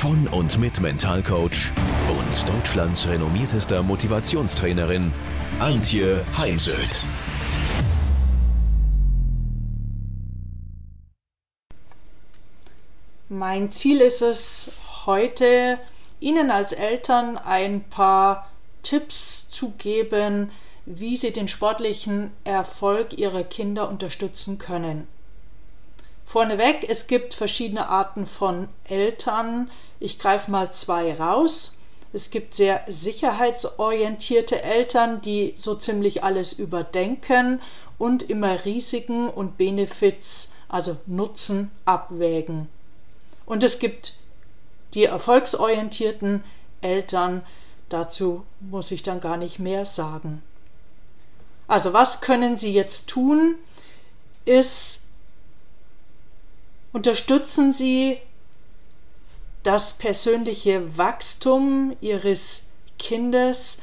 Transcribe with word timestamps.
von 0.00 0.26
und 0.28 0.58
mit 0.58 0.80
Mentalcoach 0.80 1.74
und 2.08 2.48
Deutschlands 2.48 3.06
renommiertester 3.06 3.82
Motivationstrainerin 3.82 5.12
Antje 5.58 6.24
Heimsöth. 6.38 7.04
Mein 13.28 13.70
Ziel 13.72 14.00
ist 14.00 14.22
es, 14.22 14.72
heute 15.04 15.78
Ihnen 16.18 16.50
als 16.50 16.72
Eltern 16.72 17.36
ein 17.36 17.84
paar 17.84 18.48
Tipps 18.82 19.50
zu 19.50 19.72
geben, 19.76 20.50
wie 20.86 21.18
Sie 21.18 21.30
den 21.30 21.46
sportlichen 21.46 22.30
Erfolg 22.44 23.18
Ihrer 23.18 23.44
Kinder 23.44 23.90
unterstützen 23.90 24.56
können. 24.56 25.06
Vorneweg, 26.30 26.88
es 26.88 27.08
gibt 27.08 27.34
verschiedene 27.34 27.88
Arten 27.88 28.24
von 28.24 28.68
Eltern. 28.84 29.68
Ich 29.98 30.16
greife 30.16 30.48
mal 30.48 30.70
zwei 30.70 31.12
raus. 31.12 31.76
Es 32.12 32.30
gibt 32.30 32.54
sehr 32.54 32.84
sicherheitsorientierte 32.86 34.62
Eltern, 34.62 35.20
die 35.22 35.54
so 35.56 35.74
ziemlich 35.74 36.22
alles 36.22 36.52
überdenken 36.52 37.60
und 37.98 38.22
immer 38.30 38.64
Risiken 38.64 39.28
und 39.28 39.58
Benefits, 39.58 40.52
also 40.68 40.98
Nutzen, 41.06 41.72
abwägen. 41.84 42.68
Und 43.44 43.64
es 43.64 43.80
gibt 43.80 44.12
die 44.94 45.06
erfolgsorientierten 45.06 46.44
Eltern, 46.80 47.42
dazu 47.88 48.44
muss 48.60 48.92
ich 48.92 49.02
dann 49.02 49.20
gar 49.20 49.36
nicht 49.36 49.58
mehr 49.58 49.84
sagen. 49.84 50.44
Also 51.66 51.92
was 51.92 52.20
können 52.20 52.56
Sie 52.56 52.72
jetzt 52.72 53.08
tun, 53.08 53.56
ist 54.44 54.99
Unterstützen 56.92 57.72
Sie 57.72 58.18
das 59.62 59.98
persönliche 59.98 60.96
Wachstum 60.98 61.96
Ihres 62.00 62.68
Kindes, 62.98 63.82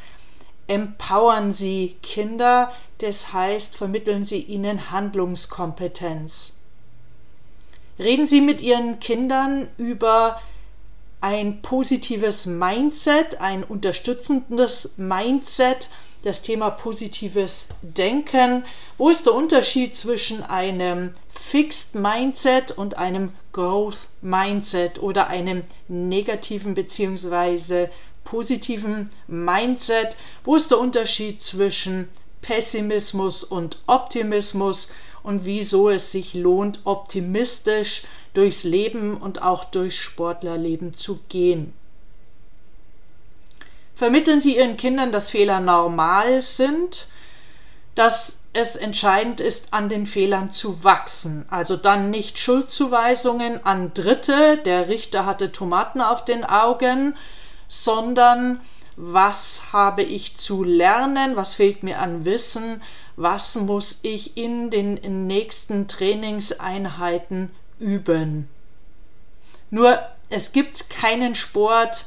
empowern 0.68 1.54
Sie 1.54 1.96
Kinder, 2.02 2.72
das 2.98 3.32
heißt 3.32 3.76
vermitteln 3.78 4.26
Sie 4.26 4.42
ihnen 4.42 4.92
Handlungskompetenz. 4.92 6.54
Reden 8.00 8.28
Sie 8.28 8.42
mit 8.42 8.62
Ihren 8.62 9.00
Kindern 9.00 9.70
über 9.78 10.42
ein 11.22 11.62
positives 11.62 12.46
Mindset, 12.46 13.40
ein 13.42 13.64
unterstützendes 13.64 14.94
Mindset, 14.98 15.90
das 16.24 16.42
Thema 16.42 16.70
positives 16.70 17.68
Denken. 17.82 18.64
Wo 18.98 19.10
ist 19.10 19.26
der 19.26 19.34
Unterschied 19.34 19.96
zwischen 19.96 20.44
einem 20.44 21.14
Fixed 21.30 21.96
Mindset 21.96 22.72
und 22.72 22.98
einem 22.98 23.34
Growth 23.54 24.08
Mindset 24.22 25.02
oder 25.02 25.28
einem 25.28 25.64
negativen 25.88 26.74
bzw. 26.74 27.88
positiven 28.24 29.10
Mindset? 29.28 30.16
Wo 30.44 30.56
ist 30.56 30.72
der 30.72 30.80
Unterschied 30.80 31.42
zwischen 31.42 32.08
Pessimismus 32.42 33.44
und 33.44 33.82
Optimismus 33.88 34.90
und 35.24 35.46
wieso 35.46 35.90
es 35.90 36.12
sich 36.12 36.34
lohnt, 36.34 36.82
optimistisch 36.86 38.04
durchs 38.34 38.64
Leben 38.64 39.18
und 39.18 39.42
auch 39.42 39.66
durchs 39.66 39.98
Sportlerleben 39.98 40.94
zu 40.94 41.20
gehen? 41.30 41.74
Vermitteln 43.98 44.42
Sie 44.42 44.58
Ihren 44.58 44.78
Kindern, 44.78 45.12
dass 45.12 45.32
Fehler 45.32 45.60
normal 45.60 46.44
sind, 46.44 47.08
dass 47.96 48.42
es 48.54 48.76
entscheidend 48.76 49.42
ist, 49.42 49.74
an 49.74 49.90
den 49.90 50.06
Fehlern 50.06 50.52
zu 50.52 50.84
wachsen. 50.84 51.48
Also 51.50 51.78
dann 51.78 52.12
nicht 52.12 52.38
Schuldzuweisungen 52.38 53.66
an 53.66 53.96
Dritte, 53.96 54.58
der 54.58 54.88
Richter 54.88 55.26
hatte 55.26 55.52
Tomaten 55.52 56.02
auf 56.02 56.24
den 56.24 56.44
Augen, 56.44 57.16
sondern 57.68 58.62
was 58.98 59.74
habe 59.74 60.04
ich 60.04 60.36
zu 60.36 60.64
lernen, 60.64 61.36
was 61.36 61.56
fehlt 61.56 61.82
mir 61.82 61.98
an 61.98 62.24
Wissen, 62.24 62.84
was 63.16 63.56
muss 63.56 63.98
ich 64.04 64.38
in 64.38 64.70
den 64.70 65.26
nächsten 65.26 65.88
Trainingseinheiten 65.88 67.50
üben. 67.80 68.48
Nur 69.72 69.98
es 70.30 70.52
gibt 70.52 70.92
keinen 70.92 71.34
Sport, 71.34 72.06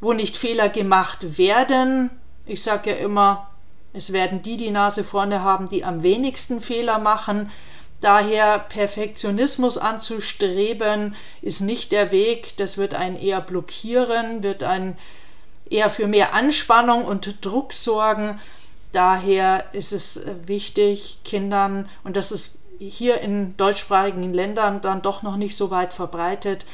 wo 0.00 0.12
nicht 0.12 0.36
Fehler 0.36 0.68
gemacht 0.68 1.38
werden. 1.38 2.10
Ich 2.46 2.62
sage 2.62 2.90
ja 2.90 2.96
immer, 2.96 3.50
es 3.92 4.12
werden 4.12 4.42
die 4.42 4.56
die 4.56 4.70
Nase 4.70 5.04
vorne 5.04 5.42
haben, 5.42 5.68
die 5.68 5.84
am 5.84 6.02
wenigsten 6.02 6.60
Fehler 6.60 6.98
machen. 6.98 7.50
Daher 8.00 8.60
Perfektionismus 8.60 9.76
anzustreben, 9.76 11.16
ist 11.42 11.60
nicht 11.60 11.90
der 11.90 12.12
Weg. 12.12 12.56
Das 12.56 12.78
wird 12.78 12.94
einen 12.94 13.16
eher 13.16 13.40
blockieren, 13.40 14.42
wird 14.42 14.62
einen 14.62 14.96
eher 15.68 15.90
für 15.90 16.06
mehr 16.06 16.32
Anspannung 16.32 17.04
und 17.04 17.44
Druck 17.44 17.72
sorgen. 17.72 18.40
Daher 18.92 19.64
ist 19.72 19.92
es 19.92 20.22
wichtig, 20.46 21.18
Kindern, 21.24 21.88
und 22.04 22.16
das 22.16 22.32
ist 22.32 22.58
hier 22.78 23.20
in 23.20 23.56
deutschsprachigen 23.56 24.32
Ländern 24.32 24.80
dann 24.80 25.02
doch 25.02 25.22
noch 25.22 25.36
nicht 25.36 25.56
so 25.56 25.70
weit 25.70 25.92
verbreitet, 25.92 26.64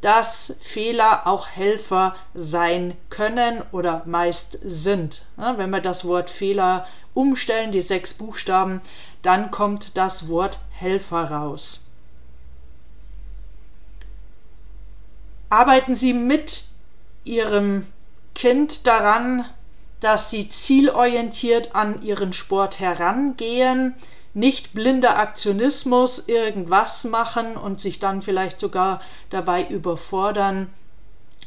dass 0.00 0.56
Fehler 0.60 1.26
auch 1.26 1.48
Helfer 1.48 2.14
sein 2.34 2.96
können 3.10 3.62
oder 3.72 4.02
meist 4.06 4.58
sind. 4.62 5.26
wenn 5.36 5.70
wir 5.70 5.80
das 5.80 6.04
Wort 6.04 6.30
Fehler 6.30 6.86
umstellen, 7.12 7.72
die 7.72 7.82
sechs 7.82 8.14
Buchstaben, 8.14 8.80
dann 9.22 9.50
kommt 9.50 9.96
das 9.96 10.28
Wort 10.28 10.60
Helfer 10.70 11.30
raus. 11.30 11.90
Arbeiten 15.50 15.94
Sie 15.94 16.12
mit 16.12 16.64
Ihrem 17.24 17.86
Kind 18.34 18.86
daran, 18.86 19.44
dass 19.98 20.30
Sie 20.30 20.48
zielorientiert 20.48 21.74
an 21.74 22.02
Ihren 22.02 22.32
Sport 22.32 22.80
herangehen, 22.80 23.94
nicht 24.34 24.74
blinder 24.74 25.18
Aktionismus 25.18 26.28
irgendwas 26.28 27.04
machen 27.04 27.56
und 27.56 27.80
sich 27.80 27.98
dann 27.98 28.22
vielleicht 28.22 28.60
sogar 28.60 29.00
dabei 29.28 29.66
überfordern, 29.66 30.68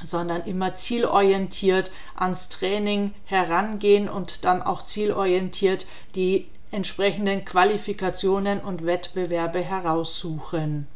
sondern 0.04 0.44
immer 0.44 0.74
zielorientiert 0.74 1.92
ans 2.16 2.50
Training 2.50 3.14
herangehen 3.26 4.10
und 4.10 4.44
dann 4.44 4.62
auch 4.62 4.82
zielorientiert 4.82 5.88
die 6.16 6.48
entsprechenden 6.72 7.46
Qualifikationen 7.46 8.60
und 8.60 8.86
Wettbewerbe 8.86 9.60
heraussuchen. 9.60 10.88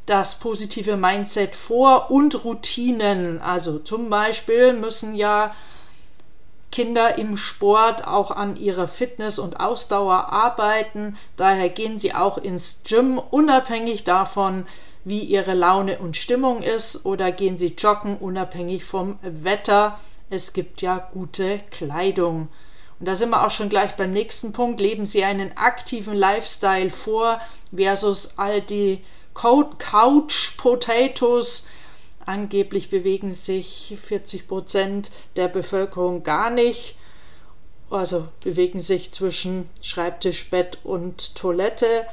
das 0.06 0.40
positive 0.40 0.98
Mindset 0.98 1.56
vor 1.56 2.12
und 2.12 2.44
Routinen. 2.44 3.42
Also 3.42 3.80
zum 3.80 4.10
Beispiel 4.10 4.74
müssen 4.74 5.16
ja 5.16 5.54
Kinder 6.72 7.18
im 7.18 7.38
Sport 7.38 8.08
auch 8.08 8.32
an 8.32 8.56
ihrer 8.56 8.88
Fitness 8.88 9.40
und 9.40 9.60
Ausdauer 9.60 10.32
arbeiten. 10.32 11.18
Daher 11.36 11.70
gehen 11.70 11.98
sie 11.98 12.14
auch 12.14 12.38
ins 12.38 12.84
Gym, 12.86 13.20
unabhängig 13.20 14.04
davon, 14.04 14.66
wie 15.04 15.22
ihre 15.22 15.54
Laune 15.54 16.00
und 16.00 16.16
Stimmung 16.16 16.62
ist, 16.62 17.06
oder 17.06 17.32
gehen 17.32 17.58
sie 17.58 17.76
joggen, 17.78 18.18
unabhängig 18.18 18.86
vom 18.86 19.20
Wetter. 19.22 20.00
Es 20.30 20.54
gibt 20.54 20.82
ja 20.82 21.10
gute 21.12 21.60
Kleidung. 21.72 22.48
Und 23.00 23.08
da 23.08 23.16
sind 23.16 23.32
wir 23.32 23.46
auch 23.46 23.52
schon 23.52 23.70
gleich 23.70 23.96
beim 23.96 24.12
nächsten 24.12 24.54
Punkt. 24.54 24.80
Leben 24.80 25.06
Sie 25.08 25.24
einen 25.24 25.58
aktiven 25.58 26.14
Lifestyle 26.14 26.92
vor 26.92 27.42
versus 27.76 28.38
all 28.38 28.62
die 28.62 29.02
Couch 29.34 30.58
Potatoes, 30.58 31.68
Angeblich 32.32 32.90
bewegen 32.90 33.34
sich 33.34 33.98
40 34.02 34.48
Prozent 34.48 35.12
der 35.36 35.50
Bevölkerung 35.50 36.24
gar 36.24 36.50
nicht, 36.50 36.96
also 37.90 38.30
bewegen 38.42 38.80
sich 38.80 39.12
zwischen 39.12 39.70
Schreibtisch, 39.82 40.50
Bett 40.50 40.78
und 40.86 41.36
Toilette. 41.36 42.08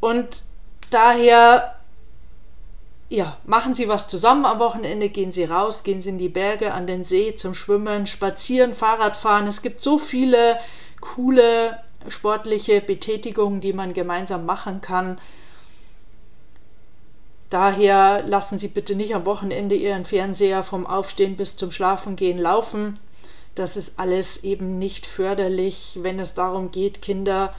Und 0.00 0.42
daher, 0.90 1.76
ja, 3.10 3.36
machen 3.44 3.74
Sie 3.74 3.86
was 3.86 4.08
zusammen 4.08 4.44
am 4.44 4.58
Wochenende, 4.58 5.08
gehen 5.08 5.30
Sie 5.30 5.44
raus, 5.44 5.84
gehen 5.84 6.00
Sie 6.00 6.10
in 6.10 6.18
die 6.18 6.28
Berge, 6.28 6.74
an 6.74 6.88
den 6.88 7.04
See 7.04 7.36
zum 7.36 7.54
Schwimmen, 7.54 8.08
spazieren, 8.08 8.74
Fahrradfahren. 8.74 9.46
Es 9.46 9.62
gibt 9.62 9.84
so 9.84 9.98
viele 9.98 10.58
coole 11.00 11.78
sportliche 12.08 12.80
Betätigungen, 12.80 13.60
die 13.60 13.72
man 13.72 13.92
gemeinsam 13.92 14.46
machen 14.46 14.80
kann. 14.80 15.20
Daher 17.52 18.22
lassen 18.26 18.56
Sie 18.56 18.68
bitte 18.68 18.94
nicht 18.94 19.14
am 19.14 19.26
Wochenende 19.26 19.74
Ihren 19.74 20.06
Fernseher 20.06 20.62
vom 20.62 20.86
Aufstehen 20.86 21.36
bis 21.36 21.54
zum 21.54 21.70
Schlafengehen 21.70 22.38
laufen. 22.38 22.98
Das 23.54 23.76
ist 23.76 23.98
alles 23.98 24.42
eben 24.42 24.78
nicht 24.78 25.04
förderlich, 25.04 25.98
wenn 26.00 26.18
es 26.18 26.32
darum 26.32 26.70
geht, 26.70 27.02
Kinder 27.02 27.52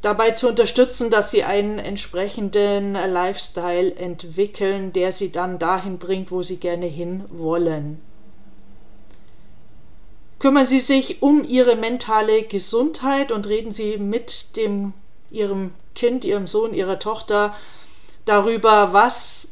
dabei 0.00 0.30
zu 0.30 0.48
unterstützen, 0.48 1.10
dass 1.10 1.32
sie 1.32 1.42
einen 1.42 1.80
entsprechenden 1.80 2.92
Lifestyle 2.92 3.96
entwickeln, 3.96 4.92
der 4.92 5.10
sie 5.10 5.32
dann 5.32 5.58
dahin 5.58 5.98
bringt, 5.98 6.30
wo 6.30 6.44
sie 6.44 6.58
gerne 6.58 6.86
hin 6.86 7.24
wollen. 7.30 8.00
Kümmern 10.38 10.66
Sie 10.66 10.78
sich 10.78 11.20
um 11.20 11.42
Ihre 11.42 11.74
mentale 11.74 12.42
Gesundheit 12.42 13.32
und 13.32 13.48
reden 13.48 13.72
Sie 13.72 13.98
mit 13.98 14.56
dem 14.56 14.92
Ihrem 15.32 15.72
Kind, 15.96 16.24
ihrem 16.24 16.46
Sohn, 16.46 16.72
ihrer 16.72 17.00
Tochter 17.00 17.56
darüber, 18.24 18.92
was 18.92 19.48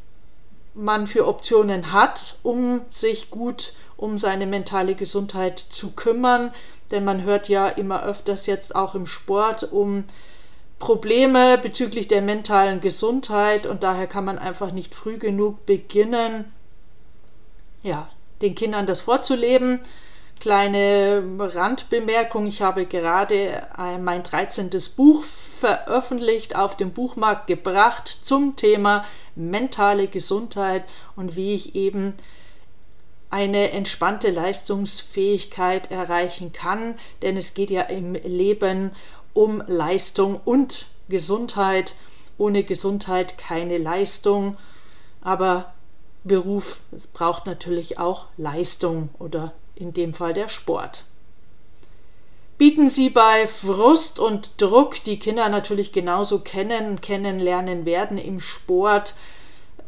man 0.75 1.09
für 1.09 1.27
Optionen 1.27 1.93
hat, 1.93 2.39
um 2.45 2.83
sich 2.91 3.31
gut 3.31 3.73
um 3.97 4.19
seine 4.19 4.47
mentale 4.47 4.95
Gesundheit 4.95 5.59
zu 5.59 5.91
kümmern. 5.93 6.53
Denn 6.91 7.05
man 7.05 7.23
hört 7.23 7.49
ja 7.49 7.69
immer 7.69 8.05
öfters 8.05 8.47
jetzt 8.47 8.77
auch 8.77 8.95
im 8.95 9.07
Sport 9.07 9.73
um 9.73 10.05
Probleme 10.79 11.57
bezüglich 11.59 12.09
der 12.09 12.21
mentalen 12.21 12.81
Gesundheit 12.81 13.67
und 13.67 13.83
daher 13.83 14.07
kann 14.07 14.25
man 14.25 14.39
einfach 14.39 14.73
nicht 14.73 14.95
früh 14.95 15.17
genug 15.17 15.65
beginnen, 15.65 16.53
ja, 17.83 18.09
den 18.43 18.55
Kindern 18.55 18.85
das 18.85 19.01
vorzuleben. 19.01 19.81
Kleine 20.41 21.23
Randbemerkung, 21.39 22.47
ich 22.47 22.61
habe 22.61 22.87
gerade 22.87 23.67
mein 24.01 24.25
13. 24.25 24.71
Buch 24.97 25.23
veröffentlicht, 25.55 26.57
auf 26.57 26.77
den 26.77 26.93
Buchmarkt 26.93 27.47
gebracht 27.47 28.09
zum 28.09 28.57
Thema 28.57 29.05
mentale 29.35 30.09
Gesundheit 30.09 30.85
und 31.17 31.37
wie 31.37 31.55
ich 31.55 31.75
eben 31.75 32.15
eine 33.31 33.71
entspannte 33.73 34.31
Leistungsfähigkeit 34.31 35.91
erreichen 35.91 36.53
kann, 36.53 36.95
denn 37.23 37.37
es 37.37 37.55
geht 37.55 37.71
ja 37.71 37.83
im 37.83 38.15
Leben 38.15 38.93
um 39.33 39.63
Leistung 39.67 40.41
und 40.45 40.87
Gesundheit. 41.09 41.95
Ohne 42.39 42.65
Gesundheit 42.65 43.39
keine 43.39 43.79
Leistung, 43.79 44.57
aber 45.21 45.73
Beruf 46.25 46.81
braucht 47.13 47.47
natürlich 47.47 47.99
auch 47.99 48.27
Leistung 48.37 49.09
oder 49.19 49.53
in 49.75 49.93
dem 49.93 50.13
Fall 50.13 50.35
der 50.35 50.49
Sport 50.49 51.05
bieten 52.59 52.89
sie 52.89 53.11
bei 53.11 53.47
Frust 53.47 54.19
und 54.19 54.53
Druck, 54.59 55.03
die 55.05 55.19
Kinder 55.19 55.49
natürlich 55.49 55.93
genauso 55.93 56.41
kennen, 56.41 57.01
kennenlernen 57.01 57.85
werden 57.85 58.19
im 58.19 58.41
Sport, 58.41 59.15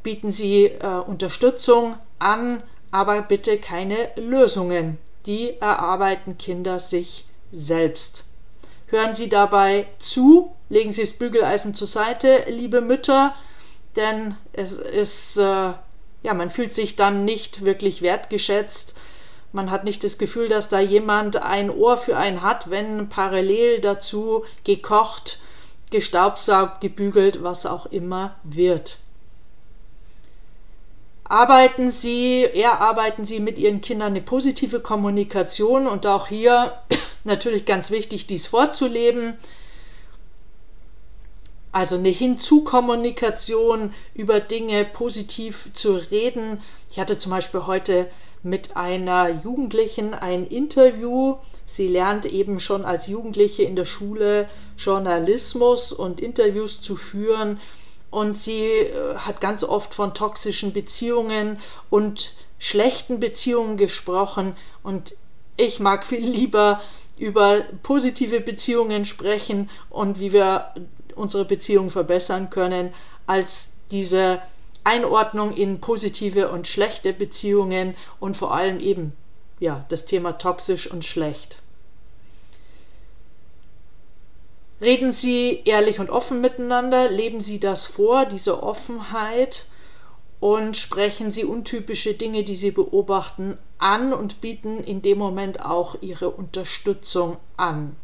bieten 0.03 0.31
sie 0.31 0.67
äh, 0.67 0.87
Unterstützung 1.07 1.97
an, 2.19 2.63
aber 2.91 3.23
bitte 3.23 3.59
keine 3.59 4.11
Lösungen. 4.17 4.99
Die 5.27 5.61
erarbeiten 5.61 6.39
Kinder 6.39 6.79
sich 6.79 7.27
selbst. 7.51 8.25
Hören 8.89 9.15
Sie 9.15 9.29
dabei 9.29 9.89
zu, 9.99 10.55
legen 10.69 10.93
Sie 10.93 11.01
das 11.01 11.13
Bügeleisen 11.13 11.75
zur 11.75 11.89
Seite, 11.89 12.45
liebe 12.47 12.81
Mütter, 12.81 13.35
denn 13.97 14.37
es 14.53 14.79
ist, 14.79 15.39
äh, 15.39 15.73
ja, 16.23 16.35
man 16.35 16.51
fühlt 16.51 16.73
sich 16.73 16.95
dann 16.95 17.25
nicht 17.25 17.65
wirklich 17.65 18.03
wertgeschätzt 18.03 18.95
man 19.53 19.71
hat 19.71 19.85
nicht 19.85 20.05
das 20.05 20.19
Gefühl, 20.19 20.49
dass 20.49 20.69
da 20.69 20.81
jemand 20.81 21.43
ein 21.43 21.71
Ohr 21.71 21.97
für 21.97 22.17
einen 22.17 22.43
hat, 22.43 22.71
wenn 22.71 23.09
parallel 23.09 23.81
dazu 23.81 24.45
gekocht, 24.65 25.39
gestaubsaugt, 25.91 26.81
gebügelt, 26.81 27.43
was 27.43 27.67
auch 27.67 27.87
immer 27.87 28.37
wird. 28.43 28.99
Arbeiten 31.25 31.91
Sie, 31.91 32.45
erarbeiten 32.45 33.25
Sie 33.25 33.41
mit 33.41 33.59
Ihren 33.59 33.81
Kindern 33.81 34.09
eine 34.09 34.21
positive 34.21 34.81
Kommunikation 34.81 35.87
und 35.87 36.07
auch 36.07 36.29
hier 36.29 36.75
natürlich 37.25 37.67
ganz 37.67 37.91
wichtig, 37.91 38.27
dies 38.27 38.47
vorzuleben. 38.47 39.37
Also 41.73 41.97
eine 41.97 42.09
Hinzukommunikation 42.09 43.93
über 44.15 44.41
Dinge 44.41 44.85
positiv 44.85 45.73
zu 45.73 45.97
reden. 45.97 46.63
Ich 46.91 47.01
hatte 47.01 47.19
zum 47.19 47.31
Beispiel 47.31 47.67
heute 47.67 48.09
mit 48.47 48.77
einer 48.77 49.29
Jugendlichen 49.29 50.15
ein 50.15 50.47
Interview. 50.47 51.37
Sie 51.67 51.89
lernt 51.89 52.27
eben 52.27 52.61
schon 52.61 52.85
als 52.85 53.09
Jugendliche 53.09 53.65
in 53.65 53.75
der 53.75 53.85
Schule 53.85 54.49
Journalismus 54.79 55.93
und 55.93 56.21
Interviews 56.21 56.81
zu 56.81 56.95
führen 56.95 57.61
und 58.11 58.39
sie 58.39 58.63
äh, 58.63 59.17
hat 59.17 59.41
ganz 59.41 59.65
oft 59.65 59.95
von 59.95 60.15
toxischen 60.15 60.73
Beziehungen 60.73 61.59
und 61.91 62.35
schlechten 62.59 63.19
Beziehungen 63.19 63.77
gesprochen 63.77 64.57
und 64.85 65.17
ich 65.57 65.81
mag 65.81 66.07
viel 66.07 66.25
lieber 66.25 66.81
über 67.19 67.63
positive 67.83 68.41
Beziehungen 68.41 69.05
sprechen 69.05 69.71
und 69.91 70.21
wie 70.21 70.33
wir 70.33 70.73
unsere 71.17 71.47
Beziehung 71.47 71.91
verbessern 71.91 72.49
können, 72.51 72.95
als 73.27 73.73
diese 73.91 74.41
Einordnung 74.87 75.53
in 75.53 75.81
positive 75.81 76.49
und 76.49 76.69
schlechte 76.69 77.13
Beziehungen 77.13 77.97
und 78.21 78.37
vor 78.37 78.55
allem 78.55 78.79
eben 78.79 79.13
ja, 79.59 79.85
das 79.89 80.07
Thema 80.07 80.39
toxisch 80.39 80.89
und 80.89 81.05
schlecht. 81.05 81.61
Reden 84.81 85.11
Sie 85.11 85.63
ehrlich 85.65 85.99
und 85.99 86.11
offen 86.11 86.41
miteinander, 86.41 87.11
leben 87.11 87.41
Sie 87.41 87.59
das 87.59 87.87
vor, 87.87 88.27
diese 88.27 88.63
Offenheit 88.63 89.67
und 90.39 90.77
sprechen 90.77 91.33
Sie 91.33 91.45
untypische 91.45 92.15
Dinge, 92.15 92.45
die 92.45 92.57
Sie 92.57 92.71
beobachten, 92.71 93.59
an 93.79 94.13
und 94.13 94.41
bieten 94.41 94.85
in 94.85 95.03
dem 95.03 95.19
Moment 95.19 95.65
auch 95.65 95.97
Ihre 96.01 96.31
Unterstützung 96.31 97.39
an. 97.57 97.97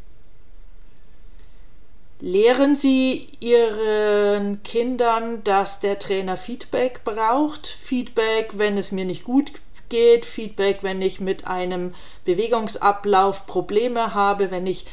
Lehren 2.25 2.77
Sie 2.77 3.27
Ihren 3.41 4.63
Kindern, 4.63 5.43
dass 5.43 5.81
der 5.81 5.99
Trainer 5.99 6.37
Feedback 6.37 7.03
braucht? 7.03 7.67
Feedback, 7.67 8.51
wenn 8.53 8.77
es 8.77 8.93
mir 8.93 9.03
nicht 9.03 9.25
gut 9.25 9.51
geht, 9.89 10.25
Feedback, 10.25 10.83
wenn 10.83 11.01
ich 11.01 11.19
mit 11.19 11.47
einem 11.47 11.93
Bewegungsablauf 12.23 13.45
Probleme 13.45 14.13
habe, 14.13 14.51
wenn 14.51 14.67
ich 14.67 14.85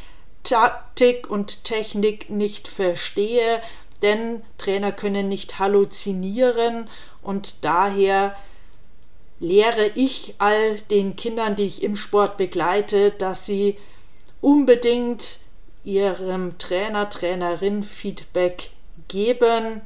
Taktik 0.43 1.31
und 1.31 1.63
Technik 1.63 2.31
nicht 2.31 2.67
verstehe, 2.67 3.63
denn 4.03 4.43
Trainer 4.59 4.91
können 4.91 5.29
nicht 5.29 5.61
halluzinieren 5.61 6.91
und 7.23 7.65
daher 7.65 8.35
lehre 9.39 9.93
ich 9.95 10.35
all 10.39 10.81
den 10.91 11.15
Kindern, 11.15 11.55
die 11.55 11.67
ich 11.67 11.85
im 11.85 11.95
Sport 11.95 12.39
begleite, 12.39 13.13
dass 13.13 13.47
sie 13.47 13.77
unbedingt 14.41 15.39
Ihrem 15.85 16.59
Trainer, 16.59 17.09
Trainerin 17.09 17.83
Feedback 17.83 18.71
geben. 19.09 19.81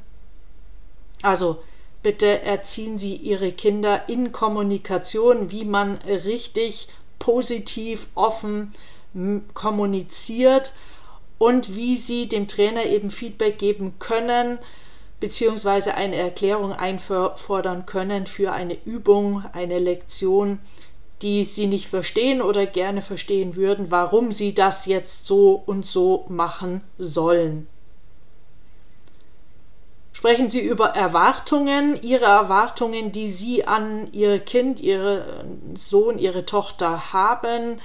Also 1.21 1.63
bitte 2.03 2.41
erziehen 2.41 2.97
Sie 2.97 3.15
Ihre 3.15 3.51
Kinder 3.51 4.07
in 4.07 4.31
Kommunikation, 4.31 5.51
wie 5.51 5.65
man 5.65 5.95
richtig 5.97 6.89
positiv, 7.19 8.07
offen 8.13 8.73
kommuniziert 9.53 10.73
und 11.37 11.75
wie 11.75 11.95
Sie 11.95 12.27
dem 12.27 12.47
Trainer 12.47 12.85
eben 12.85 13.11
Feedback 13.11 13.57
geben 13.57 13.93
können, 13.99 14.59
beziehungsweise 15.19 15.95
eine 15.95 16.15
Erklärung 16.15 16.73
einfordern 16.73 17.85
können 17.85 18.27
für 18.27 18.51
eine 18.51 18.77
Übung, 18.85 19.43
eine 19.53 19.79
Lektion, 19.79 20.59
die 21.21 21.43
Sie 21.43 21.67
nicht 21.67 21.87
verstehen 21.87 22.41
oder 22.41 22.65
gerne 22.65 23.01
verstehen 23.01 23.55
würden, 23.55 23.91
warum 23.91 24.31
Sie 24.31 24.53
das 24.53 24.85
jetzt 24.85 25.27
so 25.27 25.61
und 25.65 25.85
so 25.85 26.25
machen 26.27 26.81
sollen. 26.97 27.67
Sprechen 30.11 30.47
Sie 30.49 30.61
über 30.61 30.89
Erwartungen, 30.89 32.01
Ihre 32.01 32.25
Erwartungen, 32.25 33.11
die 33.11 33.27
Sie 33.27 33.67
an 33.67 34.07
Ihr 34.13 34.39
Kind, 34.39 34.79
Ihren 34.79 35.75
Sohn, 35.75 36.17
Ihre 36.17 36.45
Tochter 36.45 37.13
haben. 37.13 37.81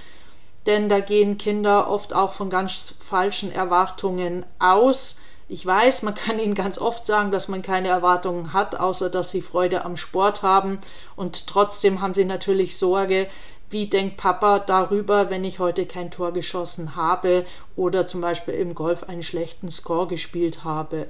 Denn 0.66 0.88
da 0.88 1.00
gehen 1.00 1.38
Kinder 1.38 1.90
oft 1.90 2.14
auch 2.14 2.32
von 2.32 2.48
ganz 2.48 2.94
falschen 3.00 3.50
Erwartungen 3.50 4.46
aus. 4.58 5.20
Ich 5.52 5.66
weiß, 5.66 6.02
man 6.02 6.14
kann 6.14 6.38
ihnen 6.38 6.54
ganz 6.54 6.78
oft 6.78 7.04
sagen, 7.04 7.32
dass 7.32 7.48
man 7.48 7.60
keine 7.60 7.88
Erwartungen 7.88 8.52
hat, 8.52 8.78
außer 8.78 9.10
dass 9.10 9.32
sie 9.32 9.42
Freude 9.42 9.84
am 9.84 9.96
Sport 9.96 10.44
haben. 10.44 10.78
Und 11.16 11.48
trotzdem 11.48 12.00
haben 12.00 12.14
sie 12.14 12.24
natürlich 12.24 12.78
Sorge, 12.78 13.26
wie 13.68 13.88
denkt 13.88 14.16
Papa 14.16 14.60
darüber, 14.60 15.28
wenn 15.28 15.42
ich 15.42 15.58
heute 15.58 15.86
kein 15.86 16.12
Tor 16.12 16.32
geschossen 16.32 16.94
habe 16.94 17.44
oder 17.74 18.06
zum 18.06 18.20
Beispiel 18.20 18.54
im 18.54 18.76
Golf 18.76 19.02
einen 19.02 19.24
schlechten 19.24 19.72
Score 19.72 20.06
gespielt 20.06 20.62
habe 20.62 21.08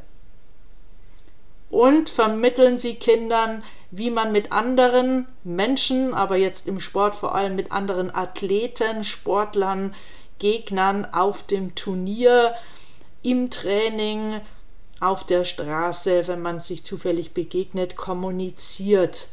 und 1.68 2.08
vermitteln 2.08 2.78
sie 2.78 2.94
Kindern, 2.94 3.62
wie 3.90 4.10
man 4.10 4.32
mit 4.32 4.52
anderen 4.52 5.28
Menschen, 5.44 6.14
aber 6.14 6.36
jetzt 6.36 6.66
im 6.66 6.80
Sport 6.80 7.14
vor 7.14 7.34
allem 7.34 7.56
mit 7.56 7.72
anderen 7.72 8.14
Athleten, 8.14 9.04
Sportlern, 9.04 9.94
Gegnern 10.38 11.06
auf 11.12 11.42
dem 11.42 11.74
Turnier, 11.74 12.54
im 13.22 13.50
Training, 13.50 14.40
auf 15.00 15.24
der 15.24 15.44
Straße, 15.44 16.28
wenn 16.28 16.42
man 16.42 16.60
sich 16.60 16.84
zufällig 16.84 17.32
begegnet, 17.32 17.96
kommuniziert. 17.96 19.28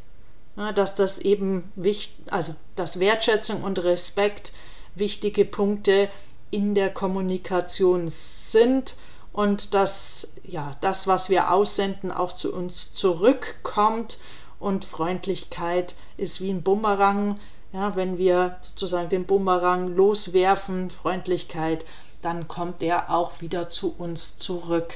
Ja, 0.56 0.72
dass 0.72 0.94
das 0.94 1.18
eben 1.18 1.70
wichtig, 1.76 2.16
also 2.32 2.54
dass 2.74 2.98
Wertschätzung 2.98 3.62
und 3.62 3.84
Respekt 3.84 4.52
wichtige 4.94 5.44
Punkte 5.44 6.08
in 6.50 6.74
der 6.74 6.90
Kommunikation 6.90 8.08
sind 8.08 8.96
und 9.32 9.74
dass 9.74 10.32
ja 10.42 10.74
das, 10.80 11.06
was 11.06 11.28
wir 11.30 11.52
aussenden, 11.52 12.10
auch 12.10 12.32
zu 12.32 12.52
uns 12.52 12.94
zurückkommt 12.94 14.18
und 14.58 14.84
Freundlichkeit 14.84 15.94
ist 16.16 16.40
wie 16.40 16.50
ein 16.50 16.62
Bumerang. 16.62 17.38
Ja, 17.72 17.94
wenn 17.94 18.16
wir 18.16 18.56
sozusagen 18.62 19.10
den 19.10 19.26
Bumerang 19.26 19.94
loswerfen, 19.94 20.88
Freundlichkeit, 20.88 21.84
dann 22.22 22.48
kommt 22.48 22.82
er 22.82 23.10
auch 23.10 23.40
wieder 23.40 23.68
zu 23.68 23.94
uns 23.96 24.38
zurück. 24.38 24.94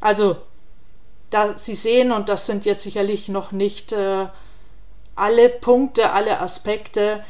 Also, 0.00 0.36
da 1.30 1.56
Sie 1.56 1.74
sehen, 1.74 2.12
und 2.12 2.28
das 2.28 2.46
sind 2.46 2.64
jetzt 2.64 2.82
sicherlich 2.82 3.28
noch 3.28 3.52
nicht 3.52 3.92
äh, 3.92 4.26
alle 5.14 5.48
Punkte, 5.48 6.12
alle 6.12 6.40
Aspekte, 6.40 7.24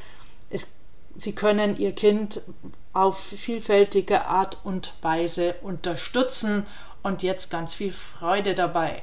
es, 0.50 0.73
Sie 1.17 1.35
können 1.35 1.76
Ihr 1.79 1.93
Kind 1.93 2.41
auf 2.93 3.19
vielfältige 3.19 4.26
Art 4.26 4.59
und 4.64 4.95
Weise 5.02 5.55
unterstützen 5.62 6.67
und 7.02 7.23
jetzt 7.23 7.50
ganz 7.50 7.75
viel 7.75 7.93
Freude 7.93 8.55
dabei. 8.55 9.02